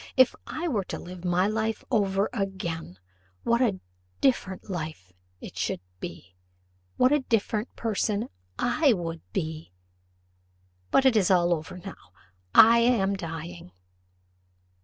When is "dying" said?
13.15-13.73